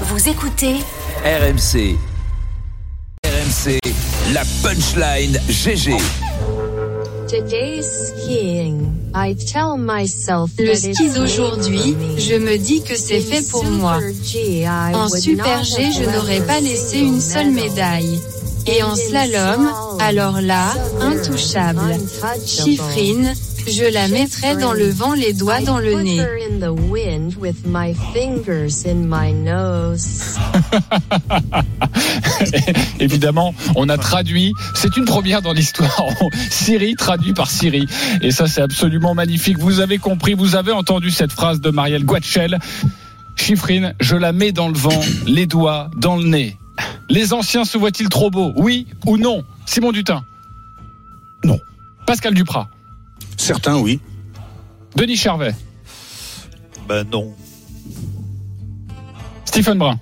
[0.00, 0.74] Vous écoutez
[1.24, 1.96] RMC.
[3.24, 3.78] RMC,
[4.32, 5.96] la punchline GG.
[7.28, 8.92] Today's skiing.
[9.14, 14.00] I tell myself Le ski d'aujourd'hui, je me dis que c'est fait pour moi.
[14.94, 18.20] En super G, je n'aurais pas laissé une seule médaille.
[18.66, 21.98] Et en slalom, alors là, intouchable.
[22.44, 23.32] Chiffrine,
[23.66, 26.20] je la mettrais dans le vent les doigts dans le nez.
[33.00, 34.52] Évidemment, on a traduit.
[34.74, 36.08] C'est une première dans l'histoire.
[36.50, 37.86] Siri traduit par Siri.
[38.20, 39.58] Et ça, c'est absolument magnifique.
[39.58, 42.58] Vous avez compris, vous avez entendu cette phrase de Marielle Guachel.
[43.36, 46.58] Chiffrine, je la mets dans le vent, les doigts dans le nez.
[47.08, 48.52] Les anciens se voient-ils trop beaux?
[48.56, 49.44] Oui ou non?
[49.66, 50.24] Simon Dutin?
[51.44, 51.58] Non.
[52.06, 52.68] Pascal Duprat?
[53.44, 54.00] Certains, oui.
[54.96, 55.54] Denis Charvet
[56.88, 57.34] Ben non.
[59.44, 60.00] Stephen Brun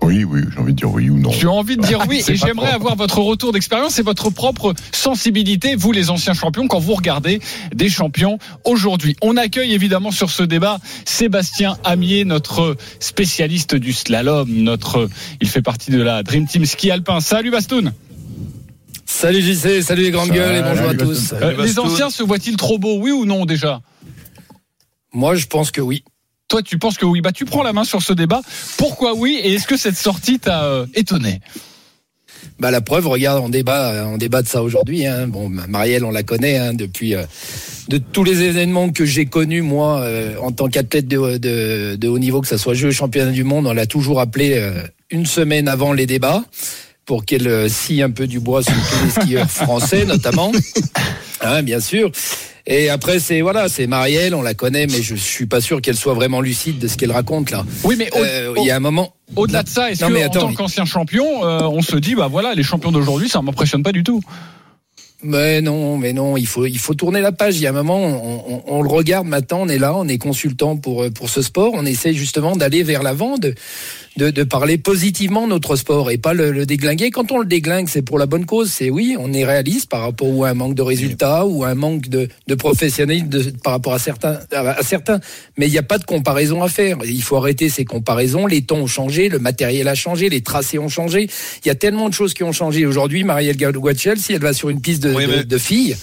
[0.00, 1.30] Oui, oui, j'ai envie de dire oui ou non.
[1.30, 4.72] As envie de dire oui C'est et j'aimerais avoir votre retour d'expérience et votre propre
[4.92, 7.38] sensibilité, vous les anciens champions, quand vous regardez
[7.74, 9.14] des champions aujourd'hui.
[9.20, 15.06] On accueille évidemment sur ce débat Sébastien Amier, notre spécialiste du slalom, notre,
[15.42, 17.20] il fait partie de la Dream Team Ski Alpin.
[17.20, 17.92] Salut Bastoun
[19.22, 21.32] Salut JC, salut les grandes gueules et bonjour à tous.
[21.32, 23.80] Euh, Les anciens se voient-ils trop beaux, oui ou non déjà?
[25.12, 26.02] Moi je pense que oui.
[26.48, 28.40] Toi tu penses que oui, bah tu prends la main sur ce débat.
[28.78, 31.38] Pourquoi oui et est-ce que cette sortie t'a euh, étonné?
[32.58, 35.06] Bah la preuve, regarde, on débat, on débat de ça aujourd'hui.
[35.06, 35.28] Hein.
[35.28, 37.22] Bon, Marielle, on la connaît hein, depuis euh,
[37.86, 42.08] de tous les événements que j'ai connus moi euh, en tant qu'athlète de, de, de
[42.08, 45.26] haut niveau, que ça soit Jeux championnat du monde, on l'a toujours appelé euh, une
[45.26, 46.42] semaine avant les débats
[47.04, 50.52] pour qu'elle euh, scie un peu du bois sur tous les skieurs français notamment,
[51.40, 52.10] hein, bien sûr.
[52.64, 55.96] Et après c'est voilà, c'est Marielle, on la connaît, mais je suis pas sûr qu'elle
[55.96, 57.64] soit vraiment lucide de ce qu'elle raconte là.
[57.82, 59.14] Oui mais au- Euh, Il y a un moment.
[59.34, 62.14] au-delà de ça, est-ce que mais en attends, tant qu'ancien champion, euh, on se dit
[62.14, 64.20] bah voilà les champions d'aujourd'hui ça m'impressionne pas du tout
[65.24, 67.56] Mais non, mais non, il faut il faut tourner la page.
[67.56, 70.06] Il y a un moment, on, on- on le regarde maintenant, on est là, on
[70.06, 73.54] est consultant pour pour ce sport, on essaie justement d'aller vers l'avant, de,
[74.16, 77.10] de de parler positivement de notre sport et pas le, le déglinguer.
[77.10, 78.70] Quand on le déglingue, c'est pour la bonne cause.
[78.70, 81.68] C'est oui, on est réaliste par rapport ou à un manque de résultats ou à
[81.68, 85.20] un manque de de professionnalisme de- par rapport à certains à, certains.
[85.56, 86.98] Mais il n'y a pas de comparaison à faire.
[87.04, 88.46] Il faut arrêter ces comparaisons.
[88.46, 91.28] Les temps ont changé, le matériel a changé, les tracés ont changé.
[91.64, 93.24] Il y a tellement de choses qui ont changé aujourd'hui.
[93.24, 95.96] Marielle Guachel, si elle va sur une piste de, Oui, de- mais- de filles,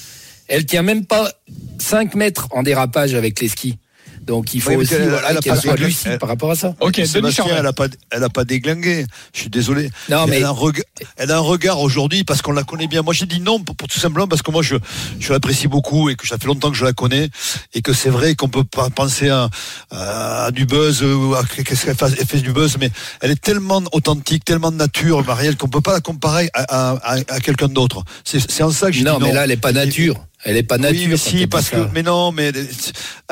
[0.47, 1.31] elle tient même pas
[1.77, 3.77] 5 mètres en dérapage avec les skis.
[4.25, 6.19] Donc il faut Oui, mais aussi elle- voilà, elle a qu'elle soit de- lucide elle-
[6.19, 6.75] par rapport à ça.
[6.79, 9.05] Ok, Sébastien, elle a pas, elle a pas déglingué.
[9.33, 9.89] Je suis désolé.
[10.09, 10.83] Non, Mais mais elle, a un regard,
[11.17, 13.01] elle a un regard aujourd'hui parce qu'on la connaît bien.
[13.01, 14.75] Moi, j'ai dit non pour, pour tout simplement parce que moi, je,
[15.19, 17.29] je l'apprécie beaucoup et que ça fait longtemps que je la connais
[17.73, 19.49] et que c'est vrai qu'on peut pas penser à,
[19.91, 21.95] à du buzz ou à qu'est-ce qu'elle
[22.27, 22.91] fait, du buzz, mais
[23.21, 27.15] elle est tellement authentique, tellement de nature, Marielle, qu'on peut pas la comparer à, à,
[27.15, 28.03] à- à quelqu'un d'autre.
[28.23, 29.35] C'est, en ça que j'ai non, dit mais non.
[29.35, 30.15] là elle est pas nature.
[30.45, 30.99] Elle est pas nature.
[31.01, 32.55] oui, mais quand si, elle parce que, mais non, mais elle,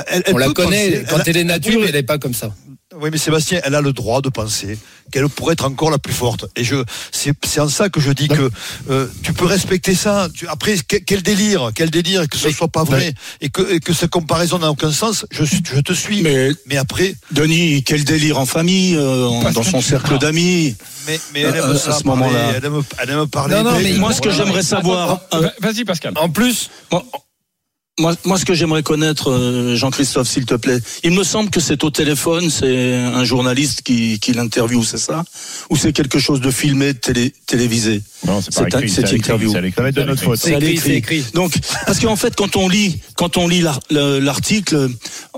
[0.08, 0.92] elle- elle on la connaît.
[0.92, 1.06] penser.
[1.10, 2.54] quand elle est nature, oui, mais- elle est pas comme ça.
[2.96, 4.80] Oui, mais Sébastien, elle a le droit de penser
[5.12, 6.46] qu'elle pourrait être encore la plus forte.
[6.56, 8.50] Et je, c'est, c'est en ça que je dis que
[8.90, 10.30] euh, tu peux respecter ça.
[10.34, 13.80] Tu- après, que- quel délire, quel délire, que ce soit pas vrai et que, et
[13.82, 15.26] que cette comparaison n'a aucun sens.
[15.32, 16.22] Je, suis- je te suis.
[16.22, 20.76] Mais, Mais après, Denis, quel délire en famille, euh, dans son cercle d'amis.
[21.08, 22.54] mais, mais elle aime Euh, à ça ce parler, moment-là.
[22.56, 23.56] Elle aime, elle aime parler.
[23.56, 26.14] Non, non, mais moi, ce que j'aimerais savoir, Attends, euh, va- Vas-y Pascal.
[26.16, 26.70] En plus,
[28.00, 31.60] moi, moi, ce que j'aimerais connaître, euh, Jean-Christophe, s'il te plaît, il me semble que
[31.60, 35.24] c'est au téléphone, c'est un journaliste qui, qui l'interviewe, c'est ça?
[35.70, 38.02] Ou c'est quelque chose de filmé, télé, télévisé?
[38.26, 38.90] Non, c'est pas écrit.
[38.90, 39.52] cette interview.
[39.52, 40.40] Ça va être de notre faute.
[40.40, 41.26] c'est écrit, écrit.
[41.34, 41.54] Donc,
[41.86, 44.90] parce qu'en fait, quand on lit, quand on lit l'ar- le- l'article,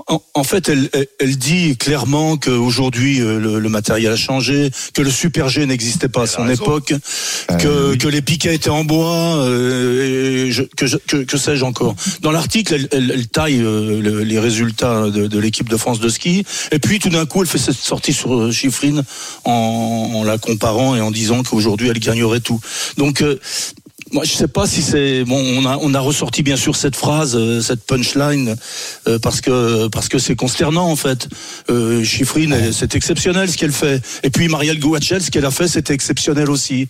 [0.06, 5.00] en, en fait, elle, elle- dit clairement qu'aujourd'hui euh, le, le matériel a changé, que
[5.00, 6.62] le Super G n'existait pas à son raison.
[6.64, 6.92] époque,
[7.58, 11.64] que, que les piquets étaient en bois, euh, et je- que, je- que, que sais-je
[11.64, 11.94] encore.
[12.20, 16.44] Dans l'article, elle, taille euh, le- les résultats de, de l'équipe de France de ski,
[16.72, 19.02] et puis tout d'un coup, elle fait cette sortie sur euh, Chiffrine
[19.44, 22.60] en, en la comparant et en disant qu'aujourd'hui, elle gagnerait tout.
[22.96, 23.38] Donc euh,
[24.12, 25.40] moi, je sais pas si c'est bon.
[25.58, 28.56] On a on a ressorti bien sûr cette phrase, euh, cette punchline,
[29.06, 31.28] euh, parce que parce que c'est consternant en fait.
[31.70, 34.02] Euh, Chiffrine, c'est exceptionnel ce qu'elle fait.
[34.22, 36.88] Et puis Marielle Gouachel, ce qu'elle a fait, c'était exceptionnel aussi.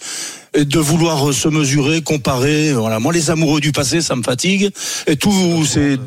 [0.55, 2.72] Et de vouloir euh, se mesurer, comparer.
[2.72, 4.70] Voilà, moi, les amoureux du passé, ça me fatigue.
[5.06, 5.99] Et tous ces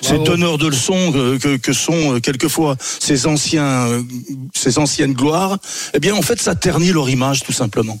[0.00, 4.02] ces donneurs de leçons que, que, que sont euh, quelquefois ces anciens euh,
[4.54, 5.58] ces anciennes gloires,
[5.94, 7.98] eh bien en fait, ça ternit leur image tout simplement.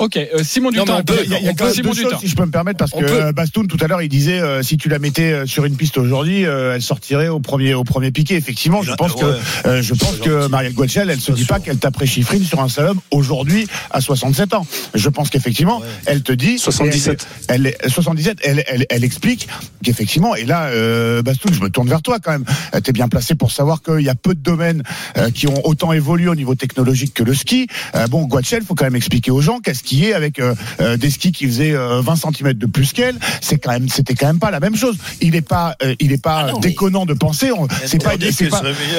[0.00, 0.96] Ok, euh, Simon Dutin.
[0.98, 2.50] on peut- Il y a, y quand même Simon deux choses, si je peux me
[2.50, 3.22] permettre, parce On que peut.
[3.26, 5.76] euh, Bastoun tout à l'heure il disait euh, si tu la mettais euh, sur une
[5.76, 8.34] piste aujourd'hui, euh, elle sortirait au premier au premier piqué.
[8.36, 9.38] Effectivement, je Ouais, pense que ouais.
[9.66, 12.68] euh, je pense que Marielle Guachel, elle se dit pas qu'elle taperait Chiffrine sur un
[12.68, 14.66] slalom aujourd'hui à 67 ans.
[14.94, 17.26] Je pense qu'effectivement, elle te dit 77.
[17.48, 19.48] Elle, elle- 77, elle, elle, elle explique
[19.84, 22.44] qu'effectivement, et là, euh, Bastoun, je me tourne vers toi quand même.
[22.74, 24.82] Euh, T'es bien placé pour savoir qu'il y a peu de domaines
[25.18, 27.66] euh, qui ont autant évolué au niveau technologique que le ski.
[27.94, 31.10] Euh, bon, Guachel, faut quand même expliquer aux gens qu'est-ce est avec euh, euh, des
[31.10, 33.16] skis qui faisaient euh, 20 cm de plus qu'elle.
[33.40, 34.96] C'est quand même, c'était quand même pas la même chose.
[35.20, 37.50] Il est pas, euh, il est pas Ah non, déconnant de penser.
[37.86, 38.48] C'est pas, c'est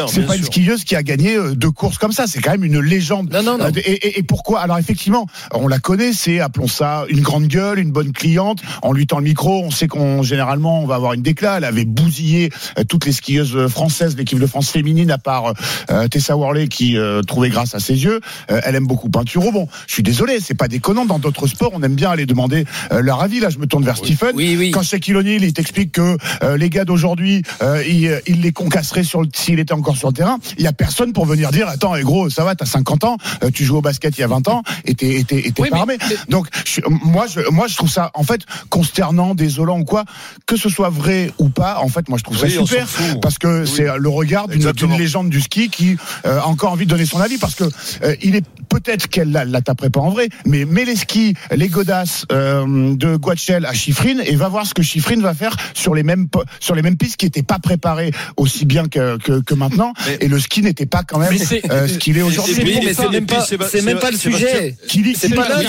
[0.08, 2.26] c'est une skieuse qui a gagné euh, deux courses comme ça.
[2.28, 3.32] C'est quand même une légende.
[3.32, 3.66] Non, non, non.
[3.66, 4.62] Euh, Et, et- et pourquoi?
[4.62, 6.14] Alors effectivement, on la connaît.
[6.14, 8.60] C'est appelons ça une grande gueule, une bonne cliente.
[8.84, 9.62] On lui tend le micro.
[9.64, 11.58] On sait qu'on généralement on va avoir une déclat.
[11.58, 15.54] Elle avait bousillé euh, toutes les skieuses françaises, l'équipe de France féminine, à part
[15.90, 18.20] euh, Tessa Worley qui euh, trouvait grâce à ses yeux.
[18.52, 19.52] Euh, elle aime beaucoup Pinturo.
[19.52, 21.06] Bon, je suis désolé, c'est pas déconnant.
[21.06, 23.40] Dans d'autres sports, on aime bien aller demander euh, leur avis.
[23.40, 24.32] Là, je me tourne vers Stephen.
[24.36, 24.72] Oui, oui.
[24.72, 29.04] Quand Shaquille O'Neal, il t'explique que euh, les gars d'aujourd'hui, euh, il, il les concasserait
[29.04, 30.40] sur le- s'il était encore sur le terrain.
[30.58, 33.18] Il y a personne pour venir dire attends, eh, gros, ça va, t'as 50 ans,
[33.44, 35.52] euh, tu joues au basket il y a 20 ans, et t'es et t'es- et
[35.52, 35.98] t'es Oui, pas armé.
[36.10, 40.06] mais- Donc je- moi, je, moi, je trouve ça en fait consternant, désolant ou quoi,
[40.48, 41.78] que ce soit vrai ou pas.
[41.80, 42.88] En fait, moi, je trouve ça super
[43.22, 46.90] parce que c'est le regard d'une légende du ski qui euh, a encore envie de
[46.90, 47.66] donner son avis parce que
[48.04, 51.34] euh, il est peut-être qu'elle la, la taperait pas en vrai, mais mets les skis,
[51.56, 55.56] les godasses euh, de Guachel à Chiffrine et va voir ce que Chiffrine va faire
[55.74, 56.28] sur les mêmes
[56.60, 60.18] sur les mêmes pistes qui n'étaient pas préparées aussi bien que, que, que maintenant Mais-
[60.22, 62.56] et le ski n'était pas quand même euh, ce qu'il est aujourd'hui.
[62.84, 64.76] Mais c'est même pas, c'est même pas le sujet.
[64.88, 65.62] Kili, C'est pas là.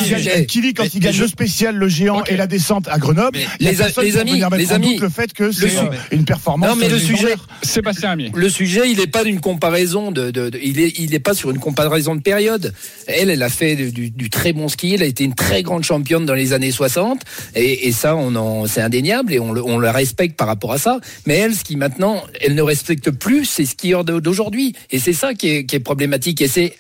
[0.46, 3.46] Kili, quand Mais- il gagne le spécial, le géant et la descente à Grenoble, Mais-
[3.60, 5.70] il y a les amis, les amis, le fait que c'est
[6.12, 6.68] une performance.
[6.68, 8.30] Non, mais le sujet, Sébastien Amier.
[8.34, 11.34] Le sujet, il n'est pas d'une comparaison de, de- de- il est, il est pas
[11.34, 12.72] sur une comparaison de période.
[13.06, 14.94] Elle, elle a fait du, très bon ski.
[14.94, 17.20] Elle a été une très grande championne dans les années 60.
[17.54, 21.00] Et, ça, on c'est indéniable et on, la respecte par rapport à ça.
[21.26, 24.74] Mais elle, ce qui maintenant, elle ne respecte plus ces skieurs d'aujourd'hui.
[24.90, 26.40] Et c'est ça qui est, problématique.
[26.40, 26.74] Et c'est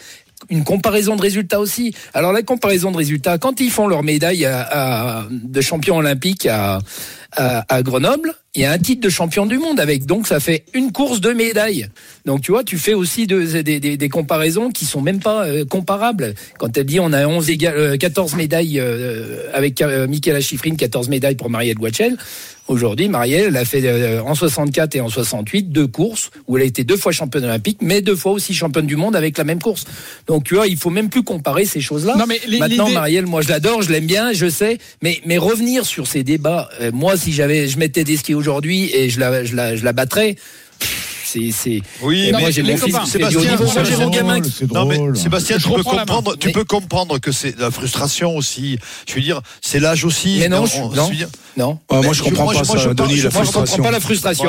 [0.50, 1.94] une comparaison de résultats aussi.
[2.14, 4.48] Alors la comparaison de résultats, quand ils font leur médaille
[5.30, 6.78] de champion olympique à,
[7.36, 10.04] à, à Grenoble, il y a un titre de champion du monde avec.
[10.06, 11.88] Donc ça fait une course de médailles.
[12.26, 15.46] Donc tu vois, tu fais aussi de- des, des- des comparaisons qui sont même pas
[15.46, 16.34] euh, comparables.
[16.58, 20.74] Quand elle dit on a 11 éga- euh, 14 médailles euh, avec euh, Michaela Schifrin,
[20.76, 22.16] 14 médailles pour Marielle Guachel.
[22.68, 26.62] Aujourd'hui, Marielle, elle a fait euh, en 64 et en 68 deux courses où elle
[26.62, 29.44] a été deux fois championne olympique, mais deux fois aussi championne du monde avec la
[29.44, 29.84] même course.
[30.28, 32.16] Donc tu vois, il faut même plus comparer ces choses-là.
[32.16, 35.38] Non, mais les- Maintenant, Marielle, moi je l'adore, je l'aime bien, je sais, mais mais
[35.38, 39.18] revenir sur ces débats, euh, moi si j'avais, je mettais des skis aujourd'hui et je
[39.18, 40.36] la je la je la battrais.
[41.32, 41.80] C'est c'est.
[42.02, 43.64] Oui, mais moi j'ai mon fils Sébastien, niveau.
[43.64, 45.16] Moi j'ai mon Sébastien, gamin qui C'est Non mais drôle.
[45.16, 48.78] Sébastien, Je tu peux comprendre, tu Mais- peux comprendre que c'est la frustration aussi.
[49.08, 50.36] Je veux dire, c'est l'âge aussi.
[50.40, 50.64] Mais non,
[50.94, 51.10] non.
[51.54, 51.78] Non.
[51.90, 53.82] Ah, moi, je comprends pas ça, Denis, la Moi je comprends frustration.
[53.82, 54.44] pas la frustration.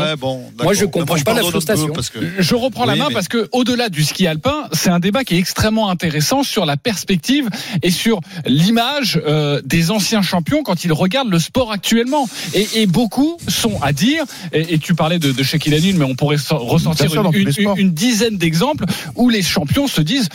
[0.63, 1.93] Moi, je comprends pas la frustration.
[2.39, 5.39] Je reprends la main parce que au-delà du ski alpin, c'est un débat qui est
[5.39, 7.49] extrêmement intéressant sur la perspective
[7.81, 12.27] et sur l'image euh, des anciens champions quand ils regardent le sport actuellement.
[12.53, 16.05] Et, et beaucoup sont à dire, et, et tu parlais de, de Shaquille O'Neal, mais
[16.05, 16.37] on pourrait
[16.73, 18.85] ressortir une dizaine d'exemples
[19.15, 20.29] où les champions se disent.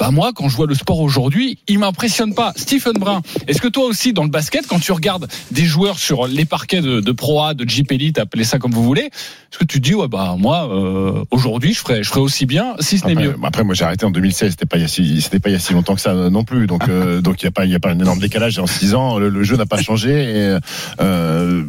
[0.00, 2.54] Bah moi, quand je vois le sport aujourd'hui, il m'impressionne pas.
[2.56, 6.26] Stephen Brun, est-ce que toi aussi, dans le basket, quand tu regardes des joueurs sur
[6.26, 9.58] les parquets de, de Pro A, de Jeep Elite, appelez ça comme vous voulez, est-ce
[9.58, 12.76] que tu te dis ouais bah moi euh, aujourd'hui je ferais je ferais aussi bien
[12.80, 13.34] si ce n'est Après, mieux?
[13.42, 15.52] après, moi j'ai arrêté en 2016, c'était pas il y a si, c'était pas il
[15.52, 17.50] y a si longtemps que ça euh, non plus, donc euh, donc il y a
[17.50, 19.82] pas y a pas un énorme décalage en 6 ans, le, le jeu n'a pas
[19.82, 20.12] changé.
[20.12, 20.58] Et,
[21.02, 21.62] euh,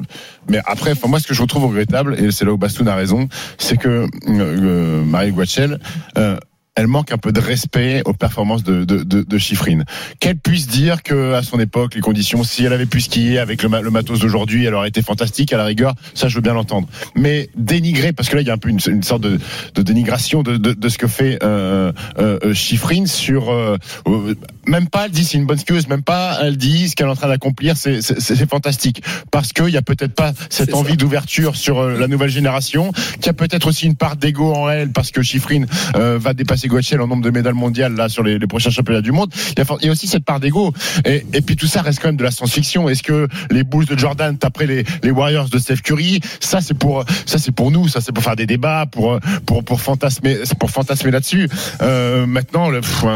[0.48, 3.27] mais après, moi ce que je retrouve regrettable et c'est là où Bastoun a raison,
[3.58, 5.79] c'est que euh, euh, Marie Guachel.
[6.17, 6.38] Euh,
[6.75, 9.84] elle manque un peu de respect aux performances de, de, de, de Chiffrine.
[10.20, 13.62] Qu'elle puisse dire que à son époque, les conditions, si elle avait pu skier avec
[13.62, 16.54] le, le matos d'aujourd'hui, elle aurait été fantastique à la rigueur, ça je veux bien
[16.54, 16.88] l'entendre.
[17.16, 19.38] Mais dénigrer, parce que là il y a un peu une, une sorte de,
[19.75, 23.78] de dénigration de, de, de ce que fait euh, euh, euh, Chiffrine sur euh,
[24.66, 27.12] même pas elle dit c'est une bonne skieuse, même pas elle dit ce qu'elle est
[27.12, 31.80] en train d'accomplir, c'est fantastique parce qu'il y a peut-être pas cette envie d'ouverture sur
[31.80, 35.12] euh, la nouvelle génération, qu'il y a peut-être aussi une part d'ego en elle parce
[35.12, 38.70] que Chiffrine euh, va dépasser Guachel en nombre de médailles mondiales là sur les, prochains
[38.70, 39.32] championnats du monde.
[39.58, 40.74] Il y a, aussi cette part d'ego
[41.06, 42.89] et, puis tout ça reste quand même de la science-fiction.
[42.89, 46.20] Est-ce que les Bulls de Jordan taperaient les, Warriors de Steph Curry?
[46.39, 49.63] Ça c'est pour ça c'est pour nous, ça c'est pour faire des débats, pour pour
[49.63, 51.48] pour fantasmer pour fantasmer là-dessus.
[51.82, 52.70] Euh, maintenant,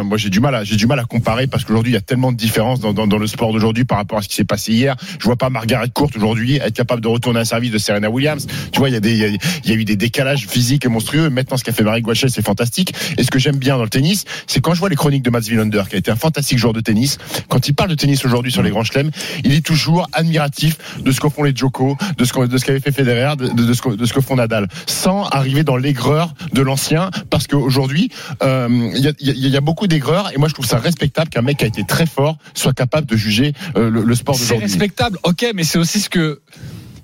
[0.03, 2.01] moi j'ai du mal à j'ai du mal à comparer parce qu'aujourd'hui il y a
[2.01, 4.95] tellement de différences dans, le sport d'aujourd'hui par rapport à ce qui s'est passé hier.
[5.19, 8.47] Je vois pas Margaret Court aujourd'hui être capable de retourner un service de Serena Williams.
[8.71, 11.29] Tu vois, il y a eu des décalages physiques et monstrueux.
[11.29, 12.93] Maintenant, ce qu'a fait Marie Guachet, c'est fantastique.
[13.17, 15.41] Est-ce que j'aime bien dans le tennis, c'est quand je vois les chroniques de Mats
[15.49, 17.17] Wilander, qui a été un fantastique joueur de tennis,
[17.49, 19.11] quand il parle de tennis aujourd'hui sur les grands chelems,
[19.43, 22.31] il est toujours admiratif de ce que font les Djoko, de ce
[22.65, 25.75] qu'avait fait Federer, de, de, ce que, de ce que font Nadal, sans arriver dans
[25.75, 28.09] l'aigreur de l'ancien, parce qu'aujourd'hui,
[28.41, 31.29] euh, il y, a, il y a beaucoup d'aigreur, et moi je trouve ça respectable
[31.29, 34.35] qu'un mec qui a été très fort soit capable de juger euh, le, le sport
[34.35, 34.67] C'est d'aujourd'hui.
[34.67, 36.39] respectable, ok, mais c'est aussi ce que.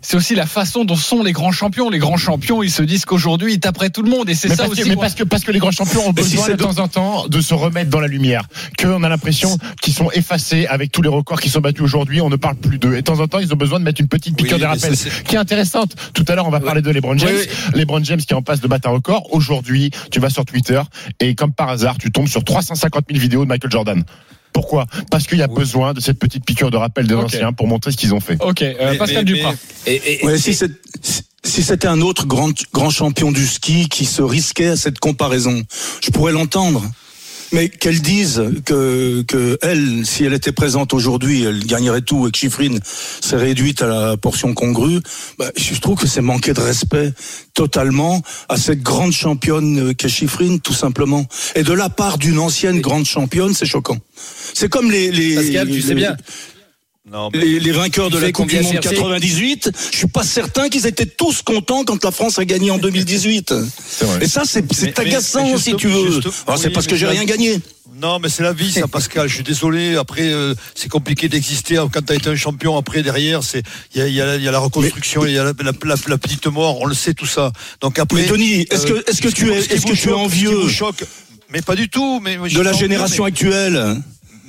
[0.02, 1.90] C'est aussi la façon dont sont les grands champions.
[1.90, 4.30] Les grands champions, ils se disent qu'aujourd'hui, ils taperaient tout le monde.
[4.30, 4.84] Et c'est ça parce aussi.
[4.84, 6.88] que, mais parce que parce que les grands champions ont si besoin de temps en
[6.88, 8.48] temps de se remettre dans la lumière.
[8.80, 12.22] Qu'on a l'impression qu'ils sont effacés avec tous les records qui sont battus aujourd'hui.
[12.22, 12.94] On ne parle plus d'eux.
[12.94, 14.66] Et de temps en temps, ils ont besoin de mettre une petite piqûre Oui, de
[14.66, 15.96] rappel qui est intéressante.
[16.14, 17.30] Tout à l'heure, on va parler de LeBron James.
[17.34, 19.32] Oui, LeBron James qui est en passe de battre un record.
[19.34, 20.82] Aujourd'hui, tu vas sur Twitter
[21.20, 24.04] et comme par hasard, tu tombes sur 350 000 vidéos de Michael Jordan.
[24.54, 24.86] Pourquoi?
[25.10, 27.92] Parce qu'il y a besoin de cette petite piqûre de rappel des anciens pour montrer
[27.92, 28.38] ce qu'ils ont fait.
[28.42, 29.56] Ok, euh, Mais- Pascal mais- Duprat.
[29.88, 33.88] Et, et- Ouais, si c'est- si- si c'était un autre grand, grand champion du ski
[33.90, 35.64] qui se risquait à cette comparaison,
[36.04, 36.84] je pourrais l'entendre.
[37.54, 42.32] Mais qu'elle dise que, que elle, si elle était présente aujourd'hui, elle gagnerait tout et
[42.32, 42.80] que Chiffrine
[43.20, 45.00] s'est réduite à la portion congrue,
[45.38, 47.12] bah, je trouve que c'est manquer de respect
[47.54, 51.26] totalement à cette grande championne qu'est Chiffrine, tout simplement.
[51.56, 53.98] Et de la part d'une ancienne grande championne, c'est choquant.
[54.54, 56.16] C'est comme les, les, Pascal, tu les- sais bien.
[57.10, 60.24] Non, mais- les, les vainqueurs de la Coupe du Monde chercher 98, je suis pas
[60.24, 63.54] certain qu'ils étaient tous contents quand la France a gagné en 2018.
[63.90, 64.24] C'est vrai.
[64.24, 64.64] Et ça, c'est
[65.00, 66.12] agaçant si tu veux.
[66.12, 66.28] juste-
[66.58, 67.60] c'est oui, parce que j'ai rien gagné.
[68.00, 69.28] Non, mais c'est la vie, ça, Pascal.
[69.28, 69.96] Je suis désolé.
[69.96, 72.78] Après, euh, c'est compliqué d'exister quand tu as été un champion.
[72.78, 75.34] Après, derrière, c'est il y a, il y, a, il y a la reconstruction, il
[75.34, 76.80] y a la, la- la- la petite mort.
[76.82, 77.52] On le sait tout ça.
[77.82, 78.22] Donc après.
[78.22, 80.68] Mais Tony, est-ce que- est-ce que tu es- est-ce que tu es envieux
[81.52, 82.20] Mais pas du tout.
[82.22, 83.98] Mais De la génération actuelle?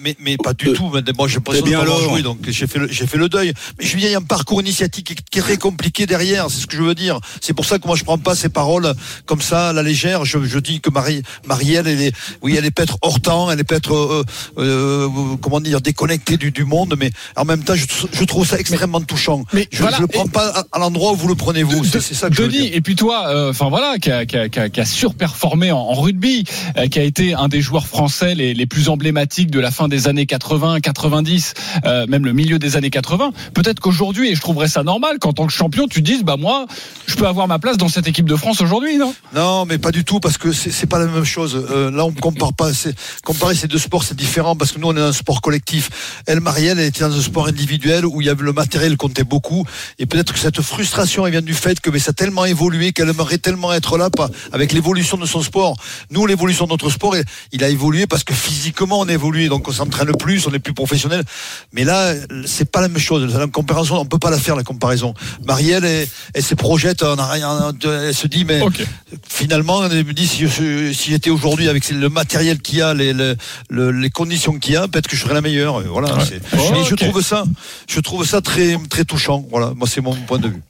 [0.03, 0.91] Mais, mais pas du Euh, tout.
[0.93, 3.53] Mais Moi, j'ai pas de alors joué, donc j'ai fait, le, j'ai fait le deuil.
[3.79, 6.07] Mais je veux dire, il y a un parcours initiatique qui, qui est très compliqué
[6.07, 6.47] derrière.
[6.51, 7.19] C'est ce que je veux dire.
[7.41, 8.93] C'est pour ça que moi, je prends pas ces paroles
[9.27, 10.25] comme ça à la légère.
[10.25, 13.61] Je, je dis que Marie, Marielle, elle est, oui, elle est peut-être hors temps, elle
[13.61, 14.25] est peut-être, euh,
[14.59, 15.09] euh,
[15.41, 16.95] comment dire, déconnectée du, du monde.
[16.99, 19.45] Mais en même temps, je, je trouve ça extrêmement touchant.
[19.53, 21.63] mais je, voilà, je le prends et- pas à, à l'endroit où vous le prenez
[21.63, 21.85] vous.
[21.85, 22.77] C'est, c'est ça que je veux Denis, dire.
[22.77, 25.73] et puis toi, euh, enfin voilà, qui a, qui a- qui a- qui a surperformé
[25.73, 26.45] en, en rugby,
[26.77, 29.89] euh, qui a été un des joueurs français les, les plus emblématiques de la fin
[29.93, 33.31] des années 80, 90, euh, même le milieu des années 80.
[33.55, 36.67] Peut-être qu'aujourd'hui, et je trouverais ça normal, qu'en tant que champion, tu dises, bah moi,
[37.07, 39.15] je peux avoir ma place dans cette équipe de France aujourd'hui, non?
[39.35, 41.67] Non, mais pas du tout parce que c'est pas la même chose.
[41.71, 42.71] Euh, là, on compare pas.
[43.25, 46.23] Comparer ces deux sports, c'est différent parce que nous, on est dans un sport collectif.
[46.27, 49.25] Elle, Marielle, elle était dans un sport individuel où il y avait le matériel comptait
[49.25, 49.65] beaucoup
[49.99, 52.93] et peut-être que cette frustration, elle vient du fait que mais ça a tellement évolué
[52.93, 55.77] qu'elle aimerait tellement être là, pas avec l'évolution de son sport.
[56.11, 59.49] Nous, l'évolution de notre sport, il- il a évolué parce que physiquement, on a évolué,
[59.49, 61.23] donc on s'entraîne plus, on est plus professionnel.
[61.73, 62.15] Mais là,
[62.47, 63.33] c'est pas la même chose.
[63.35, 65.15] La comparaison, on peut pas la faire la comparaison.
[65.45, 68.61] Marielle, elle, elle se projette, en arrière, elle se dit mais
[69.29, 70.47] finalement, elle me dit si,
[70.93, 73.35] j'étais aujourd'hui avec le matériel qu'il y a, les, les,
[73.71, 75.81] le- les conditions qu'il y a, peut-être que je serais la meilleure.
[75.83, 76.09] Et Voilà.
[76.57, 77.45] Oh, je trouve ça,
[77.89, 79.45] je trouve ça très très touchant.
[79.51, 79.73] Voilà.
[79.77, 80.63] Moi, c'est mon point de vue.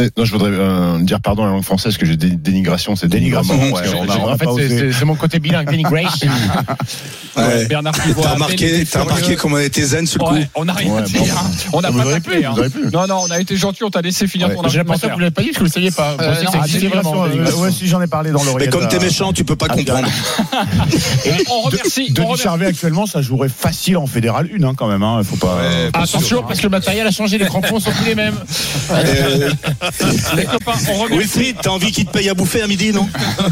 [0.00, 2.96] Eh, Non, je voudrais euh, dire pardon à la langue française que j'ai dé- dénigration,
[2.96, 6.28] c'est Dénigration, ouais, on a- on a en fait, c'est- mon côté bilingue, denigration.
[7.36, 7.66] Ouais.
[7.66, 10.72] Bernard Pivot T'as remarqué, t'as remarqué comment elle était zen ce coup Ouais, on n'a
[10.72, 11.12] rien Ouais, dit.
[11.16, 11.24] bon.
[11.24, 11.50] hein.
[11.72, 12.54] On n'a pas pu, hein.
[12.92, 15.12] Non, non, on a été gentil, on t'a laissé finir Ouais, ton J'ai l'impression que
[15.12, 15.14] argumentaire.
[15.14, 16.16] vous l'avez pas dit parce que vous ne saviez pas.
[16.20, 16.34] Euh,
[17.46, 18.72] Euh, ouais, si j'en ai parlé dans Mais l'oreillette.
[18.72, 20.08] comme t'es euh, méchant, tu peux pas comprendre.
[21.50, 22.08] On remercie.
[22.10, 22.36] on Denis.
[22.36, 25.04] Charvet actuellement, ça jouerait facile en fédéral 1 hein, quand même.
[25.24, 25.56] Faut pas.
[25.94, 28.34] Attention, parce que le matériel a changé, les crampons sont plus les mêmes.
[30.36, 31.18] Les copains, on remercie.
[31.18, 33.08] Wilfried, t'as envie qu'il te paye à bouffer à midi, non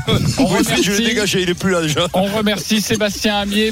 [0.07, 2.07] On Oui, je l'ai remercie, dégagé, il est plus là déjà.
[2.14, 3.66] on remercie Sébastien Amier.